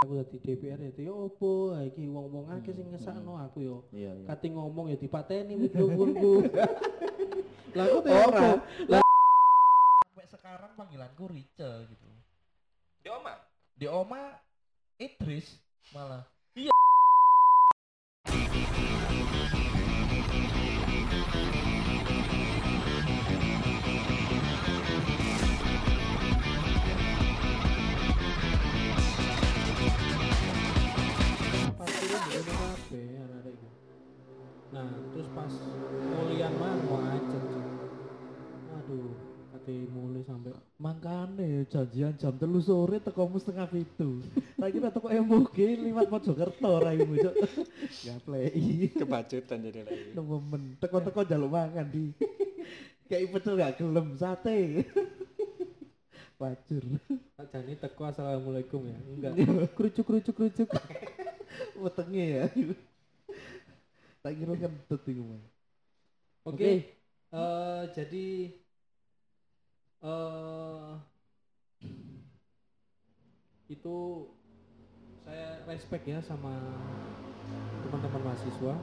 [0.00, 4.26] aku dadi DPR itu ya opo iki wong-wong akeh sing ngesakno aku yo Iya, iya.
[4.32, 6.48] kate ngomong ya dipateni mikrofonku
[7.76, 8.48] lah aku tuh Ora.
[8.88, 9.04] lah
[10.08, 12.08] sampai sekarang panggilanku Rice gitu.
[13.04, 13.34] Di oma.
[13.76, 14.40] di oma
[14.96, 15.60] Idris
[15.92, 16.24] malah
[32.90, 33.68] kabeh anak-anak iku
[34.74, 35.54] nah terus pas
[36.10, 37.42] mulian mah wajar
[38.74, 39.14] aduh
[39.54, 40.50] kate mulai sampai
[40.80, 44.24] Makane janjian jam telu sore tekomu setengah pitu.
[44.56, 47.36] Tak kira teko MUG liwat Mojokerto raimu cuk.
[48.00, 48.88] Gaplei.
[49.00, 50.12] Kebacutan jadi lagi.
[50.16, 52.16] Nemen teko-teko njaluk mangan di.
[53.12, 54.88] Kayak pecel gak gelem sate.
[56.40, 56.84] Wajur.
[57.52, 59.32] jani teko assalamualaikum ya enggak
[59.74, 60.68] kerucuk kerucuk kerucuk
[61.82, 62.44] Wetenge ya.
[64.20, 65.42] Tak kira kan iku mah.
[66.44, 66.72] oke
[67.30, 68.26] eh, jadi
[70.00, 70.92] eh
[73.70, 73.96] itu
[75.24, 76.52] saya respect ya sama
[77.86, 78.74] teman-teman mahasiswa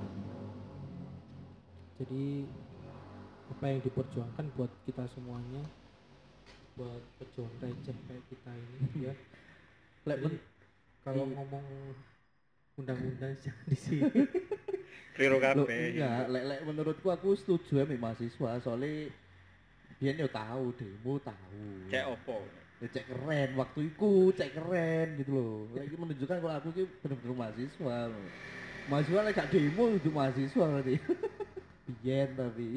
[1.98, 2.45] jadi
[3.58, 5.62] apa yang diperjuangkan buat kita semuanya
[6.78, 9.14] buat pejuang receh kayak kita ini ya
[10.08, 10.18] Lek
[11.04, 11.66] kalau di- ngomong
[12.78, 14.22] undang-undang jangan di sini
[15.17, 15.97] Loh, kabeh.
[15.97, 19.09] enggak, lek lek menurutku aku setuju ya mahasiswa soalnya
[19.97, 21.89] biyen yo tahu demo tahu.
[21.89, 22.45] Cek opo.
[22.78, 25.66] Ya cek keren waktu itu cek keren gitu loh.
[25.73, 27.98] Lagi menunjukkan kalau aku ki bener-bener mahasiswa.
[28.14, 28.25] loh.
[28.94, 30.95] Mahasiswa lek gak demo itu mahasiswa berarti.
[31.89, 32.70] Biyen tapi.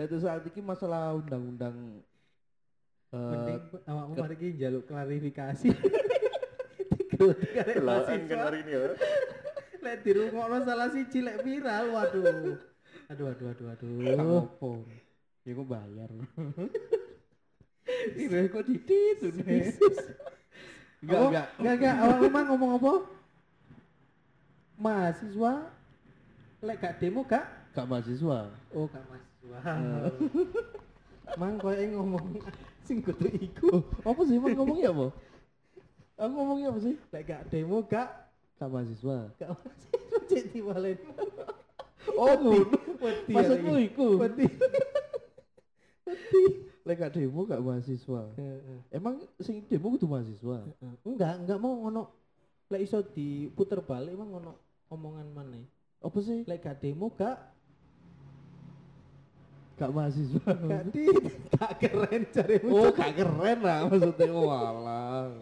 [0.00, 1.76] Lek itu saat ini masalah undang-undang
[3.10, 5.66] eh mending awakmu mari ki njaluk klarifikasi
[7.76, 8.80] Kelaan kan hari ini ya.
[9.80, 12.56] lek dirungokno salah siji lek viral waduh.
[13.12, 13.88] Aduh aduh aduh aduh.
[14.16, 14.84] Ngopo.
[15.44, 16.10] Ya kok bayar.
[18.16, 19.18] Ini kok didit
[21.00, 21.46] Enggak, enggak.
[21.56, 22.92] enggak enggak awak emang ngomong apa?
[24.76, 25.52] Mahasiswa?
[26.60, 27.44] Lek gak demo gak?
[27.72, 28.52] Gak mahasiswa.
[28.76, 29.58] oh gak mahasiswa.
[31.40, 32.36] Mang koyo ngomong
[32.84, 33.80] sing kudu iku.
[34.04, 35.08] Apa sih emang ngomongnya apa?
[36.20, 36.94] Aku ngomongnya apa sih?
[37.08, 38.08] lek gak demo gak
[38.54, 39.18] Gak mahasiswa.
[39.34, 40.98] gak mahasiswa cek diwalen
[42.12, 42.32] Oh,
[42.98, 43.88] wedi Maksudmu hari.
[43.88, 44.06] iku?
[44.18, 44.46] wedi
[46.82, 48.22] Lek gak demo gak mahasiswa.
[48.88, 50.60] Emang sing demo kudu mahasiswa.
[51.02, 52.02] Enggak enggak mau ngono
[52.68, 54.52] lek iso diputer balik emang ngono
[54.88, 55.58] omongan mana
[55.98, 56.44] Apa sih?
[56.44, 57.36] lek gak demo gak
[59.74, 60.44] Gak mahasiswa.
[60.44, 61.08] gak di
[61.50, 64.28] gak keren cari Oh, gak keren lah maksudnya.
[64.28, 65.32] Walah.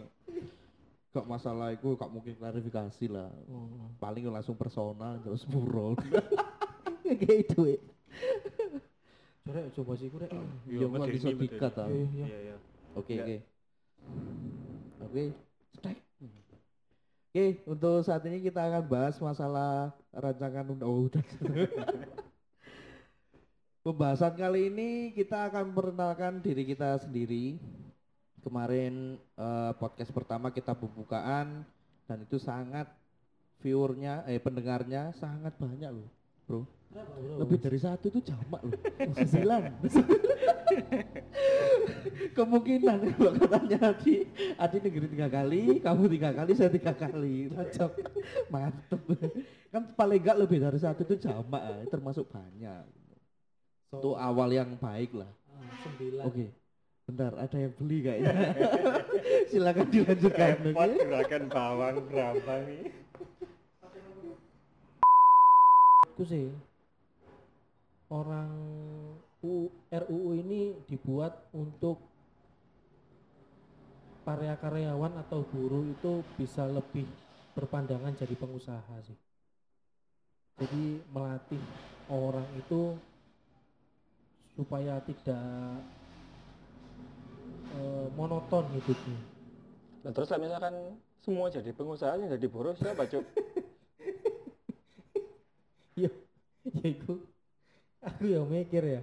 [1.09, 3.33] Gak masalah itu, gak mungkin klarifikasi lah.
[3.49, 3.89] oh.
[3.97, 5.97] Paling langsung personal terus buron.
[7.09, 7.79] kayak itu ya
[9.49, 10.29] coba coba sih kurek
[10.69, 11.89] Ya medeni, bisa dikat ah.
[11.89, 12.55] Iya.
[12.93, 13.37] Oke oke.
[15.09, 15.23] Oke.
[17.29, 21.21] Oke, untuk saat ini kita akan bahas masalah rancangan undang oh, udah.
[23.85, 27.61] Pembahasan kali ini kita akan memperkenalkan diri kita sendiri.
[28.39, 31.67] Kemarin eh, podcast pertama kita pembukaan
[32.07, 32.87] dan itu sangat
[33.59, 36.09] viewernya eh pendengarnya sangat banyak loh,
[36.47, 36.63] Bro.
[37.37, 38.73] Lebih dari satu itu jamak loh.
[39.19, 39.61] Sembilan.
[42.37, 44.25] Kemungkinan kalau katanya Adi,
[44.57, 47.51] Adi negeri tiga kali, kamu tiga kali, saya tiga kali.
[47.51, 47.91] Cocok.
[48.49, 49.01] Mantep.
[49.69, 52.83] Kan paling enggak lebih dari satu itu jamak, ah, termasuk banyak.
[53.93, 55.29] Itu awal yang baik lah.
[55.51, 56.47] Ah, sembilan Oke.
[57.09, 58.53] Bentar, ada yang beli kayaknya.
[59.49, 60.55] Silakan dilanjutkan.
[60.61, 62.83] Repot gerakan bawang berapa nih?
[66.19, 66.51] aku sih
[68.11, 68.51] orang
[69.39, 72.03] U, RUU ini dibuat untuk
[74.27, 77.07] para karyawan atau buruh itu bisa lebih
[77.55, 79.15] berpandangan jadi pengusaha sih.
[80.59, 81.63] Jadi melatih
[82.11, 82.99] orang itu
[84.59, 85.79] supaya tidak
[88.19, 89.19] monoton hidupnya.
[90.03, 90.75] Nah, terus lah misalkan
[91.23, 93.23] semua jadi pengusaha yang jadi buruh siapa cuk?
[95.99, 96.11] ya
[96.63, 97.13] ya itu
[97.99, 99.01] aku ya mikir ya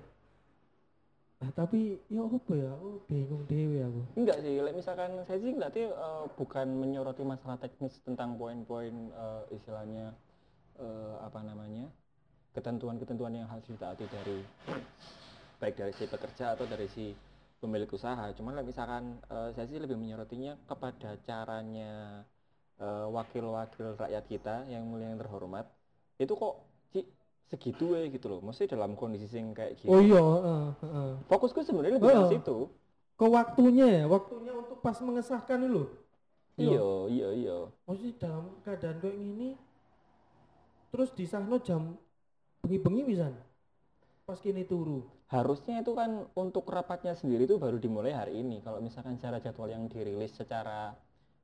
[1.37, 5.53] nah tapi ya apa ya aku bingung dewe aku Enggak sih, like misalkan saya sih
[5.53, 10.17] ngeliatnya eh, bukan menyoroti masalah teknis tentang poin-poin eh, istilahnya
[10.81, 11.93] eh, apa namanya
[12.57, 14.41] ketentuan-ketentuan yang harus ditaati dari
[15.61, 17.13] baik dari si pekerja atau dari si
[17.63, 18.31] pemilik usaha.
[18.37, 22.23] Cuman misalkan eh, saya sih lebih menyorotinya kepada caranya
[22.81, 25.67] eh, wakil-wakil rakyat kita yang mulia yang terhormat
[26.17, 26.55] itu kok
[26.93, 27.01] Ci,
[27.47, 31.11] segitu ya gitu loh maksudnya dalam kondisi yang kayak gitu Oh iya, heeh, heeh.
[31.29, 32.31] fokusku sebenarnya lebih ke Oh.
[32.33, 32.57] situ
[33.17, 35.89] Ke waktunya ya, waktunya untuk pas mengesahkan itu loh.
[36.61, 37.57] iya iya iya
[37.89, 39.49] Maksudnya dalam keadaan kayak gini
[40.93, 41.97] terus disahno jam
[42.65, 43.33] bengi-bengi pisan.
[44.27, 45.05] Pas kini turu.
[45.35, 48.63] Harusnya itu kan untuk rapatnya sendiri itu baru dimulai hari ini.
[48.67, 50.95] Kalau misalkan secara jadwal yang dirilis secara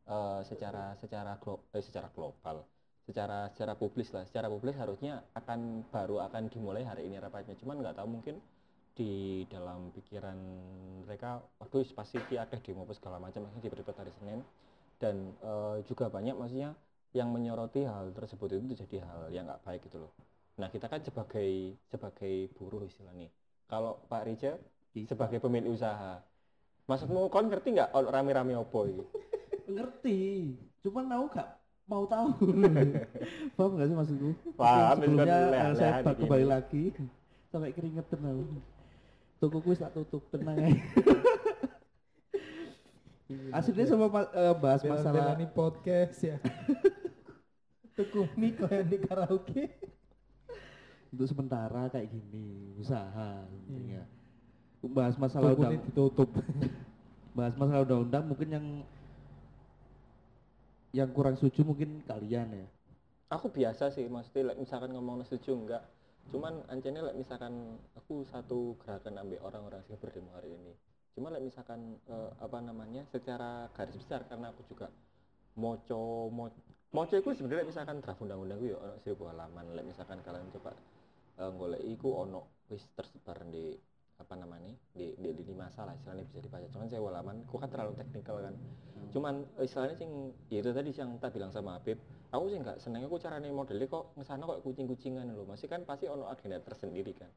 [0.06, 2.56] eh, secara secara glo- eh, secara global
[3.06, 4.23] secara secara publis lah.
[4.29, 7.55] Secara publis harusnya akan baru akan dimulai hari ini rapatnya.
[7.58, 8.37] Cuman nggak tahu mungkin
[8.99, 10.38] di dalam pikiran
[11.05, 13.40] mereka waduh pasti ada demo segala macam.
[13.46, 14.40] Maksudnya dipercepat hari Senin.
[15.02, 16.73] Dan eh, juga banyak maksudnya
[17.12, 20.12] yang menyoroti hal tersebut itu jadi hal yang nggak baik gitu loh.
[20.61, 23.29] Nah kita kan sebagai sebagai buruh istilahnya
[23.72, 24.60] kalau Pak Rija
[25.08, 26.20] sebagai pemilik usaha.
[26.84, 29.00] Maksudmu kon ngerti nggak rame-rame opo iki?
[29.72, 30.20] Ngerti.
[30.84, 31.48] Cuman aku gak
[31.88, 32.36] mau tahu.
[33.56, 34.30] Paham gak sih maksudku?
[34.60, 36.52] Paham, sebelumnya itu kan eh, leha-leha saya bak- kembali gini.
[36.52, 36.84] lagi.
[37.54, 38.44] Sampai keringetan aku.
[39.40, 40.60] Toko kuis tak tutup tenang.
[40.60, 40.76] Aja
[43.56, 46.36] aslinya sama ma- eh, bahas masalah ini podcast ya.
[47.96, 49.64] Tuku mie kayak di karaoke.
[51.12, 54.02] Untuk sementara kayak gini usaha intinya
[54.90, 56.28] bahas masalah Tuku undang ditutup.
[57.38, 58.66] bahas masalah undang-undang mungkin yang
[60.92, 62.66] yang kurang setuju mungkin kalian ya.
[63.32, 65.82] Aku biasa sih maksudnya like, misalkan ngomong setuju enggak.
[66.28, 70.76] Cuman ancene like, misalkan aku satu gerakan ambil orang-orang sing berdemo hari ini.
[71.16, 74.92] Cuma like, misalkan eh, apa namanya secara garis besar karena aku juga
[75.56, 76.52] moco mo
[76.92, 80.76] moco itu sebenarnya like, misalkan draft undang-undang itu ya seribu halaman like, misalkan kalian coba
[81.42, 83.74] eh, golek iku ono wis tersebar di
[84.22, 86.66] apa namanya di di, di, di masa lah istilahnya bisa dibaca.
[86.70, 88.54] Cuman saya halaman aku kan terlalu teknikal kan.
[89.10, 90.10] Cuman eh, istilahnya sing
[90.46, 91.98] ya itu tadi yang tak bilang sama Habib
[92.32, 96.08] aku sih nggak seneng aku caranya modelnya kok ngesana kok kucing-kucingan loh masih kan pasti
[96.08, 97.28] ono agenda tersendiri kan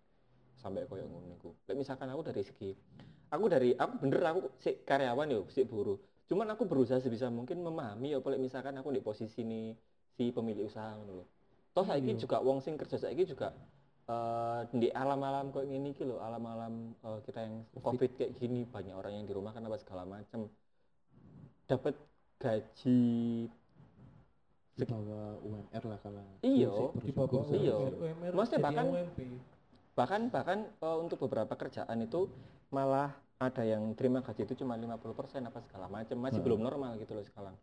[0.55, 1.51] sampai koyo ngono iku.
[1.67, 2.71] Lek misalkan aku dari segi
[3.27, 5.99] aku dari aku bener aku si karyawan yo si buruh.
[6.31, 9.75] Cuman aku berusaha sebisa mungkin memahami ya boleh misalkan aku di posisi ini
[10.15, 11.25] si pemilik usaha ngono lho.
[11.75, 12.23] Toh saiki Iya.
[12.23, 13.51] juga wong sing kerja saiki juga
[14.05, 18.93] eh di alam-alam kayak gini iki lho alam-alam eh, kita yang covid kayak gini banyak
[18.93, 20.45] orang yang di rumah kan apa segala macem
[21.65, 21.97] dapat
[22.37, 23.01] gaji
[24.75, 27.75] di bawah UMR lah kalau Iya, Di bawah Iya.
[27.89, 29.19] UMR Maksudnya bahkan- UMP.
[29.95, 32.27] bahkan bahkan eh, untuk beberapa kerjaan itu
[32.69, 35.01] malah ada yang terima gaji itu cuma 50%
[35.43, 36.45] apa segala macam masih Hmm.
[36.45, 37.55] belum normal gitu loh sekarang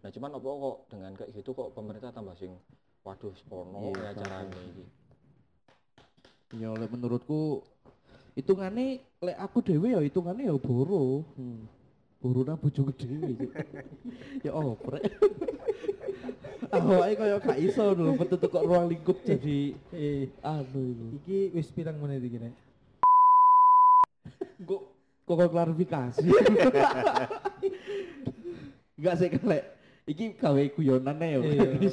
[0.00, 2.52] nah cuman apa kok dengan kayak gitu kok pemerintah tambah sing
[3.00, 4.84] waduh spono Iya, ya caranya iki
[6.58, 7.62] ya oleh menurutku
[8.34, 11.62] hitungannya lek aku dewe ya hitungannya ya boro hmm.
[12.18, 13.50] boro nang bojoku dhewe
[14.46, 15.06] ya oprek
[16.70, 21.68] awake kaya gak iso lho metu kok ruang lingkup jadi Eh, anu itu iki wis
[21.74, 22.54] pirang menit iki nek?
[24.60, 24.82] kok
[25.26, 26.26] kok klarifikasi?
[29.00, 29.64] Enggak sih kan lek.
[30.06, 31.40] Iki gawe guyonan ya iya,
[31.78, 31.86] jadi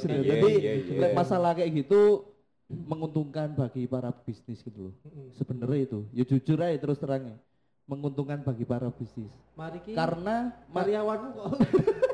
[0.58, 0.98] iya, iya.
[0.98, 2.26] lek masalah kayak gitu
[2.68, 5.28] menguntungkan bagi para bisnis gitu loh Heeh.
[5.34, 7.40] sebenarnya itu ya jujur aja terus terangnya
[7.88, 11.48] menguntungkan bagi para bisnis Mari ki karena karyawanmu kok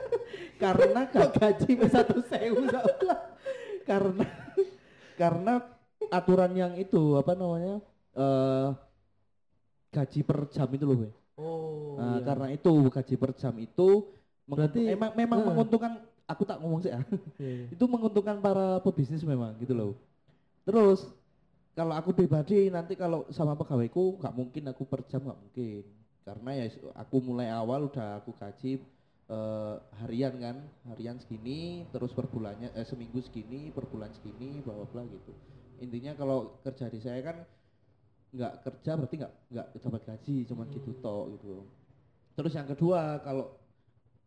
[0.62, 2.62] karena kok ga- gaji satu sewu
[3.90, 4.26] karena
[5.14, 5.52] karena
[6.08, 7.82] aturan yang itu apa namanya
[8.14, 8.68] eh
[9.90, 10.98] gaji per jam itu loh.
[11.34, 11.94] Oh.
[11.98, 12.26] Nah, iya.
[12.26, 14.10] karena itu gaji per jam itu
[14.44, 15.46] Berarti- emang memang eh.
[15.50, 15.92] menguntungkan
[16.26, 17.02] aku tak ngomong sih ya
[17.38, 17.74] Iya.
[17.74, 19.92] itu menguntungkan para pebisnis memang gitu loh
[20.66, 21.00] terus
[21.78, 25.84] kalau aku pribadi nanti kalau sama pegawaiku nggak mungkin aku per jam nggak mungkin.
[26.26, 26.66] Karena ya
[26.96, 28.80] aku mulai awal udah aku gaji
[29.28, 30.56] eh, harian kan
[30.90, 35.32] harian segini terus per bulannya eh, seminggu segini per bulan segini bla bla gitu.
[35.84, 37.36] Intinya kalau kerja di saya kan
[38.34, 41.48] nggak kerja berarti nggak nggak dapat gaji cuman gitu toh gitu.
[42.36, 43.46] Terus yang kedua kalau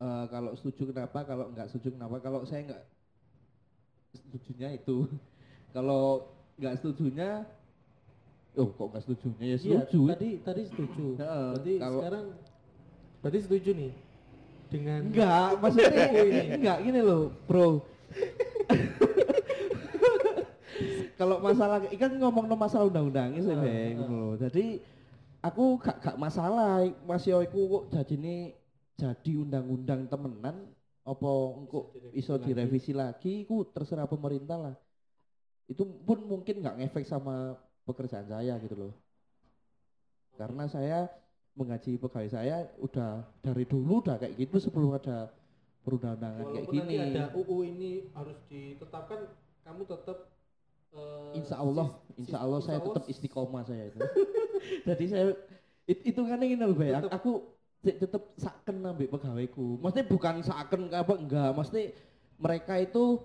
[0.02, 2.84] eh, kalau setuju kenapa kalau nggak setuju kenapa kalau saya nggak
[4.16, 5.08] setujunya itu
[5.70, 7.46] kalau nggak setujunya
[8.54, 11.06] oh kok nggak setujunya ya Iya, setuju tadi tadi setuju.
[11.16, 12.26] Heeh, berarti kalau- sekarang
[13.18, 13.92] berarti setuju nih
[14.68, 16.42] dengan enggak maksudnya ini.
[16.56, 17.68] enggak gini loh bro
[21.18, 23.90] kalau masalah ikan ngomong no masalah undang-undang Beng, ah.
[23.98, 24.34] ngono loh.
[24.38, 24.78] jadi
[25.40, 28.36] aku gak gak masalah masih aku kok jadi ini
[28.94, 30.70] jadi undang-undang temenan
[31.02, 31.80] apa engko
[32.12, 34.76] iso direvisi lagi ku terserah pemerintah lah
[35.68, 38.94] itu pun mungkin nggak ngefek sama pekerjaan saya gitu loh
[40.38, 41.00] karena saya
[41.58, 45.34] menggaji pegawai saya udah dari dulu udah kayak gitu sebelum ada
[45.82, 46.80] perundangan kayak gini.
[46.84, 49.32] nanti ada UU ini harus ditetapkan,
[49.64, 50.18] kamu tetap
[50.94, 51.88] eh, Insya Allah,
[52.20, 54.00] insya Allah saya tetap istiqomah saya itu.
[54.88, 55.26] Jadi saya
[55.88, 56.76] it, itu kan ini loh.
[56.76, 57.32] Tetep- Aku
[57.82, 59.80] te- tetap saken ambek pegawaiku.
[59.80, 61.96] Maksudnya bukan saken apa enggak, mesti
[62.38, 63.24] mereka itu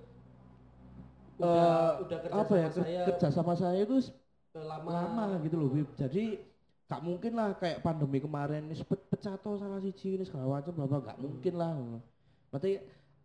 [1.43, 3.97] udah, eh, udah kerja apa ya sama saya kerja sama saya itu
[4.55, 5.89] lama, lama gitu loh, Bib.
[5.97, 6.39] Jadi
[6.91, 10.73] gak mungkin lah kayak pandemi kemarin ini sepet pecah toh salah siji ini segala macam
[10.77, 11.25] bla gak Hmm.
[11.25, 11.73] mungkin lah.
[12.53, 12.71] Berarti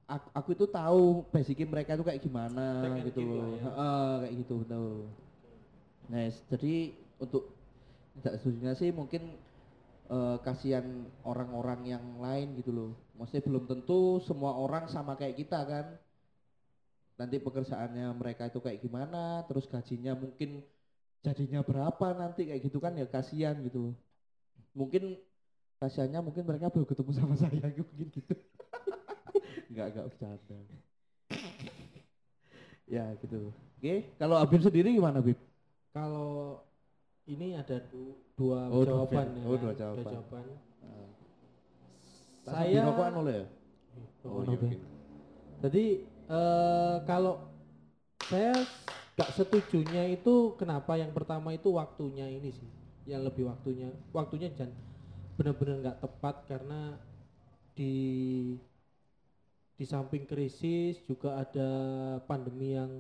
[0.08, 1.02] aku, aku itu tahu
[1.34, 3.50] basicnya mereka itu kayak gimana and gitu keep loh.
[3.60, 3.64] ya.
[3.68, 4.88] Heeh, kayak gitu betul.
[6.08, 6.40] Nice.
[6.52, 7.44] Jadi untuk
[8.20, 9.22] tidak setujunya sih mungkin
[10.12, 10.86] eh, kasihan
[11.28, 12.92] orang-orang yang lain gitu loh.
[13.20, 15.86] Maksudnya belum tentu semua orang sama kayak kita kan.
[17.18, 20.62] Nanti pekerjaannya mereka itu kayak gimana, terus gajinya mungkin
[21.26, 23.98] jadinya berapa nanti kayak gitu kan ya kasihan gitu.
[24.78, 25.18] Mungkin
[25.82, 28.22] kasihannya mungkin mereka belum ketemu sama saya mungkin gitu.
[29.74, 30.58] Enggak enggak bercanda.
[32.94, 33.50] ya gitu.
[33.78, 35.38] Oke, kalau Abim sendiri gimana Bib?
[35.94, 36.62] kalau
[37.26, 39.28] ini ada du- dua Oh, dua jawaban jawaban.
[39.34, 39.62] ya Oh, kan?
[39.66, 39.74] dua
[40.06, 40.46] jawaban.
[42.48, 43.46] saya rokokan oleh ya?
[44.24, 44.42] Oh,
[45.68, 45.86] Jadi
[46.28, 47.36] eh, kalau
[48.28, 48.54] saya
[49.18, 52.70] gak setujunya itu kenapa yang pertama itu waktunya ini sih,
[53.10, 54.70] yang lebih waktunya, waktunya dan
[55.38, 56.98] benar-benar nggak tepat karena
[57.78, 57.94] di
[59.78, 61.70] di samping krisis juga ada
[62.26, 62.92] pandemi yang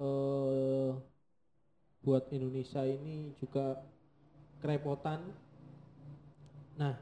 [0.00, 0.90] eh,
[2.02, 3.80] buat Indonesia ini juga
[4.60, 5.22] kerepotan.
[6.76, 6.98] Nah,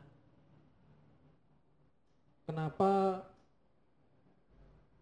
[2.47, 3.23] kenapa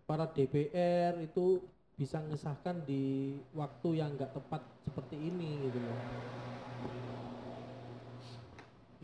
[0.09, 1.61] para DPR itu
[2.01, 5.99] bisa mengesahkan di waktu yang nggak tepat seperti ini gitu loh.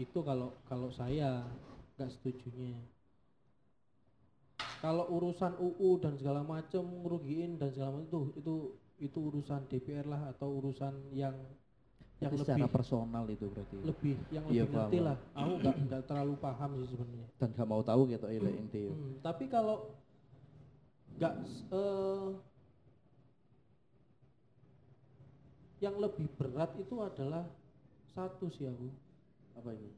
[0.00, 1.44] Itu kalau kalau saya
[2.00, 2.80] nggak setujunya.
[4.80, 8.54] Kalau urusan UU dan segala macam ngerugiin dan segala macam itu itu
[9.04, 11.36] itu urusan DPR lah atau urusan yang
[12.22, 13.76] yang Itu lebih secara personal itu berarti.
[13.84, 15.06] lebih yang Iya, lebih ngerti paham.
[15.08, 15.16] lah.
[15.36, 17.28] Aku nggak nggak terlalu paham sih sebenarnya.
[17.36, 18.82] Dan gak mau tahu gitu ya inti.
[18.88, 19.76] Hmm, tapi kalau
[21.14, 21.34] nggak
[21.70, 22.28] eh,
[25.84, 27.44] yang lebih berat itu adalah
[28.16, 28.88] satu sih aku.
[29.60, 29.90] Apa itu?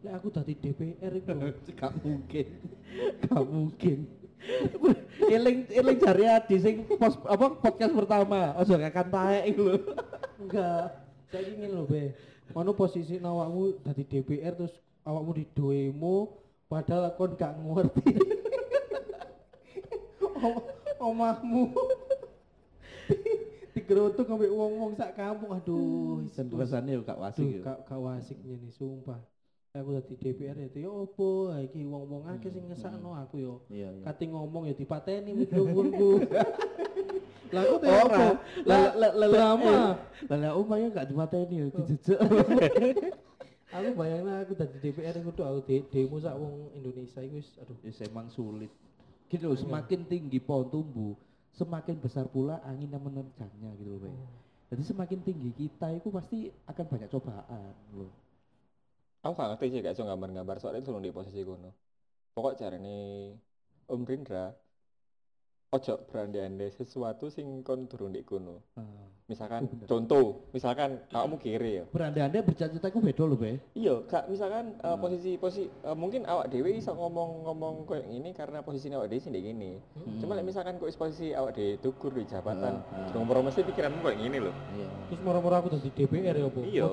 [0.00, 1.32] Lek aku dari DPR itu.
[1.80, 2.46] Gak mungkin.
[3.26, 3.98] Gak mungkin.
[5.34, 8.56] Eling eling jari adi sing pos, apa podcast pertama.
[8.56, 9.76] Ojo akan taek lho.
[10.40, 10.96] Enggak.
[11.28, 12.16] Saya ingin loh be.
[12.56, 14.74] Mana posisi awakmu dari DPR terus
[15.04, 16.40] awakmu di demo
[16.72, 18.39] padahal kon gak ngerti.
[20.40, 20.64] Om-
[21.00, 21.62] Omahmu
[23.70, 27.62] digerotok sampai wong-wong sak kampung aduh Dan wis- rasanya yo gak wasik Duh, yo.
[27.62, 29.20] gak gak wasiknya nih sumpah.
[29.70, 33.54] Aku dari DPR itu ya opo iki wong-wong akeh sing ngesakno aku yo.
[33.70, 34.02] Iya iya.
[34.02, 36.26] Kati ngomong ya dipateni mikrofonku.
[37.54, 38.18] Lah aku tuh ya Ora.
[38.18, 38.26] opo?
[38.66, 42.18] Lah Lah lah lah umumnya gak dimateni yo dijejek.
[43.70, 47.78] Aku bayangin aku dari DPR itu aku de- demo sak wong Indonesia itu aduh.
[47.86, 48.66] Ya emang sulit.
[49.30, 51.14] Gitu loh, semakin tinggi pohon tumbuh,
[51.54, 54.16] semakin besar pula angin yang menerjangnya gitu loh, Bay.
[54.74, 58.10] Jadi semakin tinggi kita itu pasti akan banyak cobaan loh.
[59.22, 61.70] Aku gak ngerti sih gak iso gambar-gambar soalnya turun di posisi kono.
[62.34, 62.98] Pokok carane
[63.90, 64.50] Om Rindra
[65.70, 68.58] ojo berandai-andai sesuatu sing kon turun di kono.
[68.74, 68.82] Ah.
[69.30, 69.86] Misalkan Itu bener.
[69.86, 71.84] contoh, misalkan kamu kiri ya.
[71.94, 73.62] Berandai-andai bercita-cita itu beda loh, Bay.
[73.78, 75.06] Iya, kak misalkan uh, Hmm.
[75.06, 79.30] posisi posisi uh, mungkin awak dewi bisa ngomong-ngomong kayak gini karena posisinya awak dewi sih
[79.30, 79.78] gini.
[80.18, 83.06] Cuma like, misalkan kok posisi awak dewi tukur di jabatan, Hmm, hmm.
[83.06, 83.22] hmm.
[83.22, 84.54] ngomong mesti pikiranmu kayak gini loh.
[84.74, 84.88] Iya.
[85.14, 86.60] Terus moro-moro aku dari DPR ya opo.
[86.66, 86.84] Iya.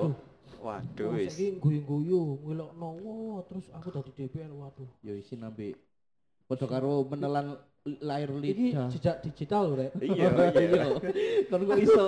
[0.57, 1.09] Waduh.
[1.17, 1.33] Wis.
[1.33, 4.85] iki guyu-guyu ngelokno wah terus aku dari DPR waduh.
[5.01, 5.73] Yo isi nambe.
[6.47, 7.59] Padha karo menelan
[7.99, 8.87] layar Ini lidah.
[8.87, 9.91] jejak digital loh, Rek.
[9.99, 10.27] Iya,
[10.63, 10.85] iya.
[11.45, 12.05] Kan kok iso?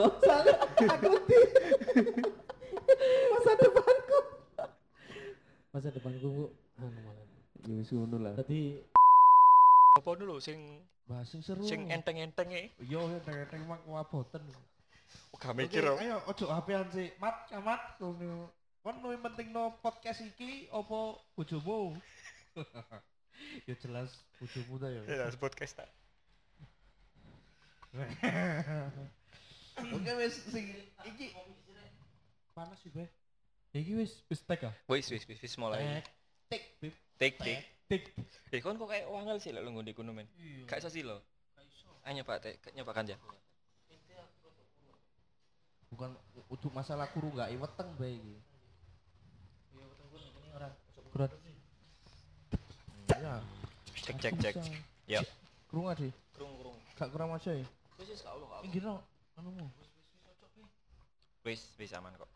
[3.29, 4.19] Masa depanku.
[5.71, 6.45] Masa depanku Bu.
[6.77, 7.25] anu malah.
[7.61, 8.33] Ya wis ngono lah.
[8.35, 8.79] Tadi
[9.99, 11.65] Apa dulu sing Bahas sing seru.
[11.65, 12.71] sing enteng-enteng e?
[12.79, 14.43] Yo enteng-enteng mak waboten.
[15.35, 17.11] Gak mikir Ayo ojo HP-an sih.
[17.17, 17.99] Mat, mat.
[18.79, 20.99] Kon luwih penting no podcast iki apa
[21.35, 21.99] bojomu?
[23.69, 25.01] ya jelas bojomu ta ya.
[25.07, 25.89] Ya, podcast tak.
[29.95, 30.65] Oke wis sing
[31.07, 31.33] iki
[32.53, 33.07] panas sih, Be.
[33.73, 34.73] iki wis wis tek ah.
[34.85, 36.03] Wis wis wis wis mulai.
[36.49, 36.95] Tik, Bib.
[37.17, 37.59] Tik tik.
[37.89, 38.03] Tik.
[38.53, 40.29] Eh kon kok kayak wangel sih lek lu ngondi kuno men.
[40.69, 41.21] Gak iso sih lo.
[42.05, 43.17] Ayo nyoba tek, nyobakan ya.
[45.89, 46.13] Bukan
[46.49, 48.35] untuk masalah kuru gak iweteng bae iki.
[51.09, 51.33] Berat.
[53.19, 53.35] Ya,
[53.99, 54.55] Cek cek cek.
[55.03, 55.19] Ya.
[55.67, 56.07] Kurang aja.
[56.31, 56.77] Krung krung.
[56.95, 57.67] Gak kurang aja ya.
[57.99, 58.31] Wis wis gak
[58.79, 59.03] no,
[59.35, 59.67] anumu.
[61.43, 62.31] Wis wis aman kok.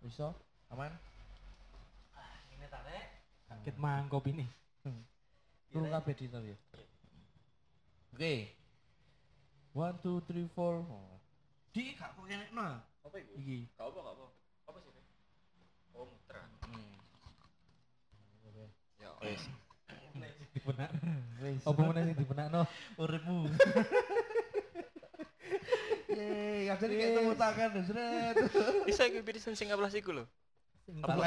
[0.00, 0.32] Bisa?
[0.72, 0.88] Aman?
[2.56, 2.96] Ini tane.
[3.44, 4.48] Kaget mangkop ini.
[5.68, 6.56] Kurang kabeh di ya.
[8.16, 8.34] Oke.
[9.74, 10.80] One, two, three, four.
[10.80, 11.20] Oh.
[11.76, 12.80] Di gak kok kene nah.
[13.04, 13.36] Apa iku?
[13.36, 13.68] Iki.
[13.76, 14.26] Gak apa gak apa.
[14.64, 14.92] Apa sih?
[15.92, 16.40] Oh, muter.
[16.64, 16.94] Hmm.
[18.96, 19.44] Ya wis.
[20.64, 20.90] Dipenak.
[21.68, 22.64] Apa meneh sing dipenakno?
[22.96, 23.44] Uripmu.
[26.14, 28.34] Yeay, kadang kayak tepuk tangan deh, seret.
[28.88, 30.24] Bisa iku pirisan sing aplaus iku lho.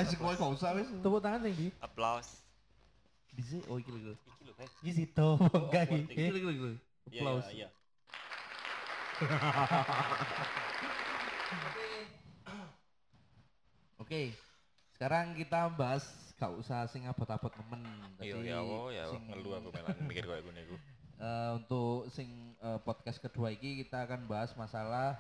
[0.10, 0.90] Sih kowe gak usah wis.
[0.90, 1.70] Tepuk tangan sing di.
[1.78, 2.42] Aplaus.
[3.38, 4.18] Bisa, oh iki lho.
[4.18, 4.54] Iki lho.
[4.82, 6.18] Iki situ enggak buat iki.
[6.18, 6.74] Iki lho, iki lho.
[7.08, 7.50] Iya Applause.
[7.54, 7.68] iya.
[7.68, 7.70] iya.
[14.02, 14.34] Oke.
[14.98, 17.82] Sekarang kita bahas gak usah sing abot-abot nemen.
[18.22, 20.78] Iya ya oh ya sing- ngelu aku melan mikir koyo ngene iku.
[21.18, 25.18] Eh, untuk sing eh, podcast kedua ini kita akan bahas masalah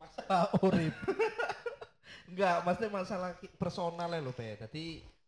[0.00, 0.96] Masalah urip.
[2.32, 4.56] Enggak, maksudnya masalah personal ya lho, Be.
[4.56, 4.84] Jadi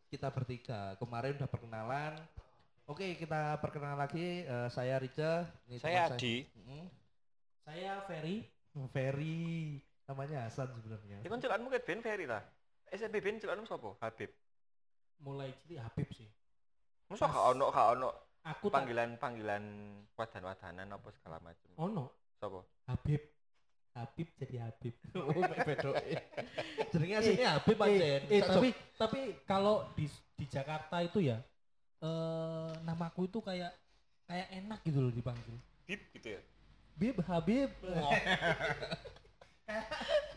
[0.09, 2.13] kita bertiga kemarin udah perkenalan.
[2.89, 4.45] Oke kita perkenalan lagi.
[4.45, 5.49] Eh, saya Rica.
[5.69, 6.45] Ini Saya Adi.
[6.57, 6.85] Mm-mm.
[7.65, 8.49] Saya Ferry.
[8.93, 9.79] Ferry
[10.09, 11.21] namanya Hasan sebenarnya.
[11.21, 12.41] Ya kan celanmu ket Ben Ferry ta.
[12.93, 13.97] SMP Ben celanmu sapa?
[14.01, 14.33] Habib.
[15.23, 16.29] Mulai cilik Habib sih.
[17.07, 17.33] Masa Mas.
[17.33, 18.09] gak ono gak ono
[18.43, 19.65] Aku tak panggilan-panggilan
[20.13, 21.71] wadan-wadanan apa segala macam.
[21.79, 22.59] ono Sapa?
[22.91, 23.23] Habib.
[23.93, 24.95] Habib jadi Habib.
[25.15, 26.11] Oh, mek bedoke.
[26.91, 28.07] Jenenge Eh, aslinya Habib eh, aja.
[28.27, 31.39] eh, tapi tapi kalau di di Jakarta itu ya
[32.03, 33.71] eh namaku itu kayak
[34.27, 35.55] kayak enak gitu loh dipanggil.
[35.87, 36.41] Bib gitu ya.
[36.99, 37.71] Bib Habib.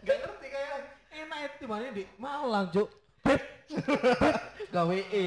[0.06, 0.78] Gak ngerti kayak
[1.12, 2.88] enak itu mana di Malang, Cuk.
[3.26, 3.42] Bib.
[4.70, 5.24] gawe e.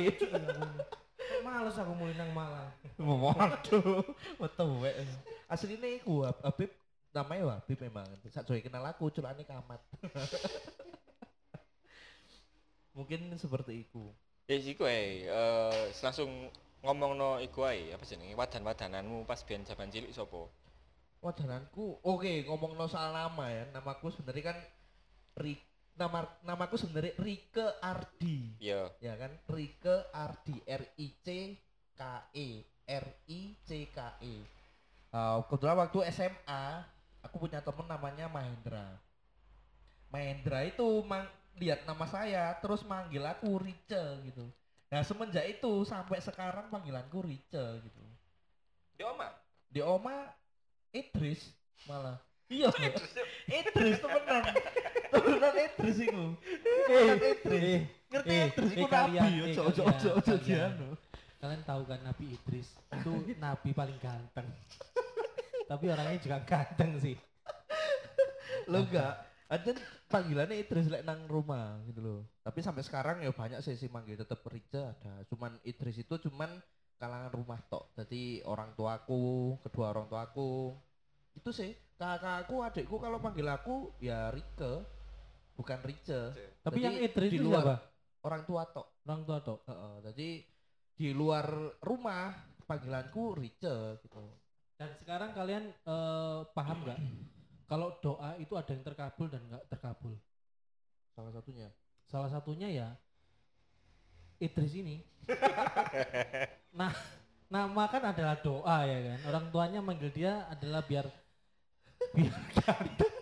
[1.43, 2.71] Males aku mulai nang Malang.
[2.99, 4.05] Waduh,
[4.38, 4.95] metu wek.
[5.49, 6.71] Asline iku Hab- Habib
[7.11, 8.06] namanya Habib memang.
[8.30, 9.80] Sak kenal aku culane kamat.
[12.97, 14.11] Mungkin seperti itu.
[14.49, 16.50] Ya iku ae eh langsung
[16.82, 20.49] ngomongno iku ae apa jenenge wadan-wadananmu pas biyen jaman cilik sapa?
[21.19, 23.65] Wadananku, oke ngomong no soal nama ya.
[23.75, 24.58] Namaku sebenarnya kan
[25.39, 25.54] Ri,
[25.99, 28.54] nama namaku sebenarnya Rike Ardi.
[28.63, 28.89] Ya.
[29.02, 29.34] Ya kan?
[29.50, 31.58] Rike Ardi R I C
[31.99, 34.34] K E R I C K E.
[35.11, 36.65] Uh, kebetulan waktu SMA
[37.26, 38.97] aku punya temen namanya Mahendra.
[40.08, 41.26] Mahendra itu mang
[41.58, 44.47] lihat nama saya terus manggil aku Rice gitu.
[44.89, 48.02] Nah semenjak itu sampai sekarang panggilanku Rice gitu.
[48.95, 49.28] Di oma.
[49.69, 50.17] Di oma
[50.95, 51.50] Idris
[51.84, 52.27] malah.
[52.49, 52.69] Iya.
[53.49, 54.43] Idris temenan.
[55.13, 56.25] Temenan Idris iku.
[56.89, 57.80] Temenan Idris.
[58.08, 60.45] Ngerti eh, Idris iku eh, nabi eh, ojo ojo kalian, ojo ojo kalian.
[60.45, 60.89] dianu.
[61.39, 64.49] Kalian tahu kan Nabi Idris itu nabi paling ganteng.
[65.71, 67.15] Tapi orangnya juga ganteng sih.
[68.67, 69.73] Lo enggak ada
[70.08, 72.21] panggilannya Idris lek nang rumah gitu loh.
[72.43, 75.23] Tapi sampai sekarang ya banyak sih sih manggil tetap Rica ada.
[75.28, 76.58] Cuman Idris itu cuman
[76.99, 77.93] kalangan rumah tok.
[77.95, 80.75] Jadi orang tuaku, kedua orang tuaku.
[81.36, 84.86] Itu sih kakakku, adikku kalau panggil aku ya Rike,
[85.58, 86.21] bukan Rice.
[86.62, 87.76] Tapi Jadi yang Idris di itu luar siapa?
[88.23, 88.86] orang tua tok.
[89.06, 89.58] Orang tua toh.
[89.67, 90.28] Heeh, jadi
[90.99, 91.47] di luar
[91.82, 92.34] rumah
[92.67, 94.23] panggilanku Rice gitu.
[94.78, 97.00] Dan sekarang kalian eh, paham nggak?
[97.69, 100.14] Kalau doa itu ada yang terkabul dan nggak terkabul.
[101.12, 101.69] Salah satunya.
[102.08, 102.88] Salah satunya ya
[104.38, 105.02] Idris ini.
[106.78, 106.95] nah,
[107.49, 109.19] nama kan adalah doa ya kan.
[109.32, 111.08] Orang tuanya manggil dia adalah biar
[112.15, 113.15] biar ganteng.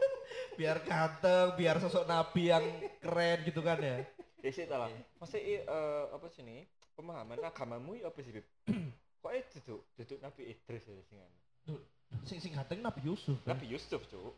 [0.56, 2.64] Biar ganteng, biar sosok nabi yang
[3.00, 4.02] keren gitu kan ya.
[4.42, 4.90] Ya sih lah.
[5.18, 5.62] Masa eh
[6.10, 6.66] apa sih nih?
[6.96, 8.46] Pemahaman agamamu ya apa sih, Bib?
[9.20, 11.76] Kok eh duduk duduk Nabi Idris ya sing anu?
[12.24, 13.36] Sing sing ganteng Nabi Yusuf.
[13.44, 13.52] kan?
[13.52, 14.32] Nabi Yusuf, Cuk.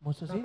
[0.00, 0.40] Maksud sih?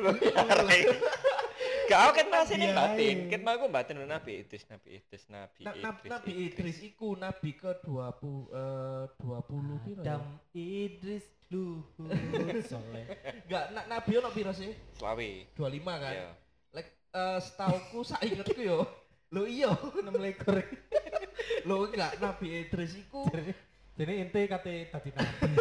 [1.84, 3.16] Gak kan masih nih Iya, batin.
[3.18, 3.30] iya.
[3.30, 6.10] Ket mau aku batin dulu Nabi Idris, Nabi Idris, Nabi Na- na- Idris.
[6.10, 10.16] Nabi Idris iku nabi ke 20 eh 20 piro ya?
[10.16, 12.10] Adam Idris Luhur
[12.72, 13.06] Soleh.
[13.44, 14.72] Enggak, na- nabi ono piro sih?
[14.94, 15.30] Selawe.
[15.54, 15.60] 25
[16.00, 16.14] kan.
[16.14, 16.30] Iya.
[16.72, 18.80] Lek eh setauku saingetku yo.
[19.30, 20.62] Lo iya, 6 lekor.
[21.68, 23.28] lo enggak Nabi Idris iku
[23.94, 25.54] Jadi ente kate tadi nabi.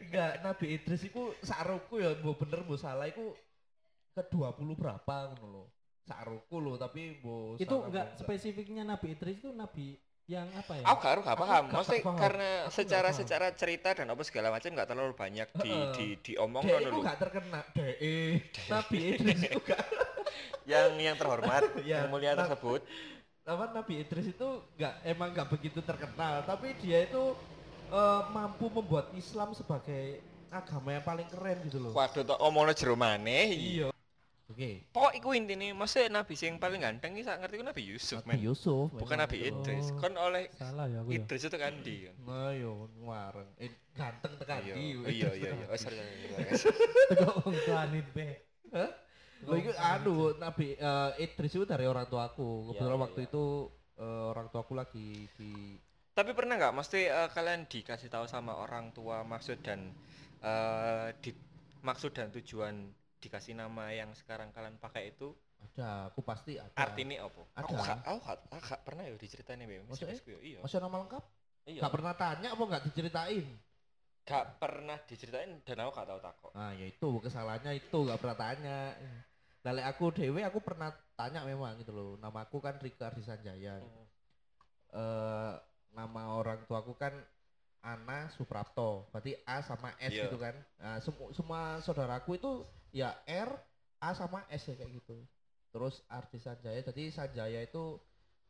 [0.00, 3.36] enggak Nabi Idris iku saruku ya mbok bener mbok salah iku
[4.10, 5.64] ke 20 berapa ngono lho.
[6.00, 9.94] Saruku lho tapi mbok itu enggak spesifiknya nabi Idris itu nabi
[10.26, 10.84] yang apa ya?
[10.86, 11.64] Aku gak gak paham.
[11.66, 12.18] gak Maksudnya paham.
[12.18, 13.18] karena Aku secara paham.
[13.18, 15.90] secara cerita dan apa segala macam nggak terlalu banyak di Heeh.
[15.92, 17.02] di diomong ngono iku lho.
[17.02, 18.16] gak terkena DE
[18.66, 19.82] Nabi Idris iku gak
[20.70, 22.86] Yang yang terhormat, Ya, yang mulia tersebut.
[23.42, 27.34] apa Nabi Idris itu nggak emang nggak begitu terkenal, tapi dia itu
[27.90, 31.90] eh, mampu membuat Islam sebagai agama yang paling keren gitu loh.
[31.90, 33.50] Waduh tok omongno jero maneh.
[33.50, 33.88] Iya.
[34.60, 34.84] Oke.
[34.92, 38.36] Pokok iku intine, maksudnya nabi sing paling ganteng iki sak ngerti ku Nabi Yusuf, Nabi
[38.36, 38.44] men.
[38.44, 38.92] Yusuf.
[38.92, 39.16] Bukan.
[39.16, 39.88] Nabi Idris.
[39.88, 40.04] Oh.
[40.04, 41.24] Kon oleh Salah ya aku ya.
[41.24, 41.96] Idris itu kan di.
[42.28, 43.48] Nah, yo ngareng.
[43.56, 44.84] Eh, ganteng tekan Iya, di.
[45.16, 45.64] iya, iya, iya.
[45.64, 45.96] Oh, sorry.
[47.08, 48.28] Tegok wong tuane be.
[48.76, 48.90] Hah?
[49.48, 52.68] Lo itu anu Nabi eh, Idris itu dari orang tuaku.
[52.68, 53.28] Kebetulan iya, waktu iya.
[53.32, 53.44] itu
[53.96, 55.80] eh, orang tuaku lagi di
[56.12, 59.88] Tapi pernah nggak, mesti eh, kalian dikasih tahu sama orang tua maksud dan
[60.44, 61.32] eh, di
[61.80, 66.72] maksud dan tujuan dikasih nama yang sekarang kalian pakai itu ada, aku pasti ada.
[66.72, 67.42] artinya apa?
[67.52, 67.60] Ada.
[67.60, 70.16] Aku gak, aku gak, aku gak pernah ya diceritain ya, Maksudnya?
[70.40, 70.58] Iya.
[70.64, 71.24] Masih nama lengkap?
[71.68, 71.80] Iya.
[71.84, 73.46] Gak pernah tanya apa nggak diceritain?
[74.24, 76.52] Gak pernah diceritain dan aku gak tahu takut.
[76.56, 78.78] Nah, ya itu kesalahannya itu nggak pernah tanya.
[79.60, 82.10] Dari aku dewe aku pernah tanya memang gitu loh.
[82.16, 83.84] Nama aku kan Rika Ardisanjaya.
[83.84, 84.06] Hmm.
[84.96, 85.54] Eh
[85.92, 87.12] nama orang tuaku kan
[87.84, 89.12] Ana Suprapto.
[89.12, 90.24] Berarti A sama S Iya.
[90.28, 90.56] gitu kan.
[90.80, 93.50] Nah, semu- semua saudaraku itu ya R,
[94.00, 95.16] A sama S ya kayak gitu.
[95.70, 96.80] Terus Ardi Sanjaya.
[96.82, 97.98] Jadi Sanjaya itu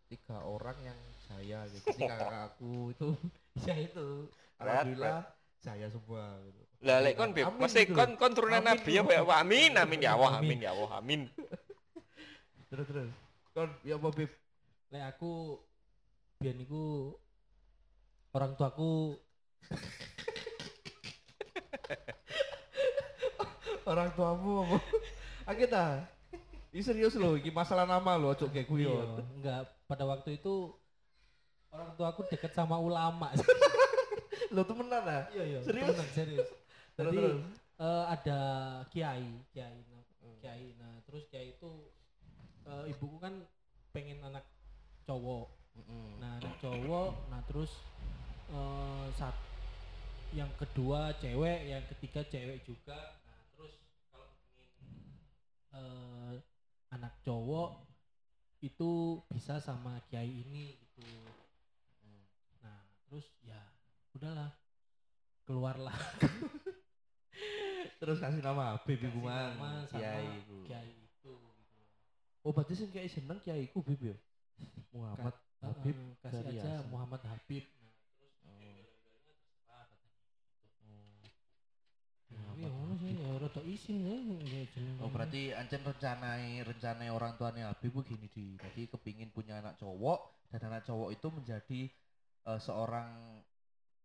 [0.08, 0.98] tiga orang yang
[1.28, 1.84] saya gitu.
[1.94, 3.08] Jadi kakak aku itu
[3.68, 4.26] ya itu.
[4.60, 5.24] Alhamdulillah
[5.60, 6.60] saya semua gitu.
[6.80, 9.12] Lah lek kon Beb, mesti gitu kon kon turunan nabi ya gitu.
[9.12, 9.28] Pak.
[9.28, 11.20] Wah, Amin, amin ya Allah, amin ya Allah, amin.
[12.72, 13.12] Terus terus.
[13.52, 14.30] Kon ya apa Bib?
[14.88, 15.60] Lek aku
[16.40, 17.12] biyen niku
[18.32, 19.18] orang tuaku
[23.90, 24.78] Orang tuamu apa?
[25.50, 26.06] Akita.
[26.70, 29.18] Ini serius loh, ini masalah nama loh, ojo kayak iya, guyon.
[29.42, 30.70] enggak pada waktu itu
[31.74, 33.34] orang tuaku deket sama ulama.
[34.54, 35.26] Lo temenan ah?
[35.34, 35.58] Iya iya.
[35.66, 35.90] Serius?
[35.90, 36.48] temenan, serius.
[36.94, 37.42] Jadi terus.
[37.82, 38.40] eh, ada
[38.94, 40.02] kiai, kiai, nah,
[40.38, 40.68] kiai.
[40.78, 41.70] Nah terus kiai itu
[42.70, 43.34] eh, ibuku kan
[43.90, 44.46] pengen anak
[45.06, 45.50] cowok.
[46.22, 47.74] Nah anak cowok, nah terus
[48.54, 49.34] eh, saat
[50.30, 53.18] yang kedua cewek, yang ketiga cewek juga.
[53.26, 53.74] Nah terus
[54.10, 54.70] kalau ingin
[55.72, 56.34] eh,
[56.90, 57.86] anak cowok
[58.60, 58.90] itu
[59.30, 61.06] bisa sama kiai ini gitu.
[62.60, 63.60] Nah terus ya
[64.12, 64.50] udahlah
[65.44, 65.96] keluarlah
[68.00, 70.56] Terus kasih nama nama sama kiai iku.
[70.64, 71.80] kiai itu gitu.
[72.40, 74.16] Oh berarti sih kiai seneng kiai iku Bib ya?
[74.92, 76.80] Muhammad Habib kasih aja.
[76.88, 77.64] Muhammad Habib.
[77.80, 78.56] Nah, terus Oh.
[78.56, 80.24] gara-garanya terserah katanya.
[80.80, 81.20] Oh.
[82.32, 85.00] Nah, iya ya rada isin ya ya jeneng.
[85.00, 88.60] Oh berarti ancen rencanai rencanai orang tuanya Habib ku gini di.
[88.60, 91.80] Jadi kepingin punya anak cowok dan anak cowok itu menjadi
[92.44, 93.40] eh, seorang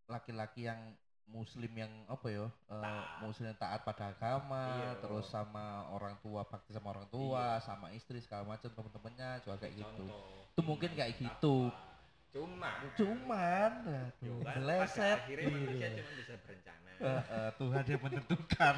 [0.08, 0.80] laki-laki yang
[1.26, 5.02] muslim yang apa ya eh, muslim yang taat pada agama Iya.
[5.02, 9.74] terus sama orang tua bakti sama orang tua sama istri segala macam temen-temennya juga kayak
[9.74, 10.06] gitu
[10.54, 11.85] itu mungkin kayak gitu Cuma
[12.36, 16.90] cuman aduh, meleset manusia cuma bisa berencana.
[16.96, 18.76] Eh, eh, Tuhan yang menentukan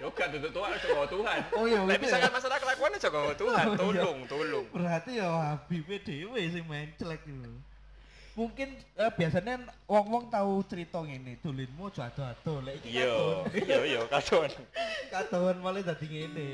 [0.00, 1.38] Yo gak tuntut Tuhan, coba Tuhan.
[1.54, 1.96] oh iya ya?
[1.98, 4.02] misalkan masalah kelakuan coba Tuhan, Oh, iya.
[4.02, 4.66] tolong, tolong.
[4.70, 7.50] berarti ya Habib dhewe sing main celek gitu.
[8.38, 12.62] Mungkin eh, biasanya wong-wong tahu cerita ngene, dolinmu aja ado-ado.
[12.62, 13.10] Lek iki Iya,
[13.52, 14.50] iya, iya, kadon.
[15.10, 16.48] katon malah dadi ngene.